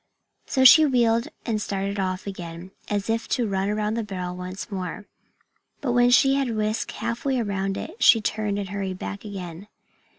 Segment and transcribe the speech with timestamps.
[0.47, 4.71] So she wheeled and started off again, as if to run around the barrel once
[4.71, 5.05] more.
[5.79, 9.67] But when she had whisked half way around it she turned and hurried back again.